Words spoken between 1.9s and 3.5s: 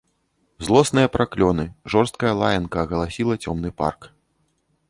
жорсткая лаянка агаласіла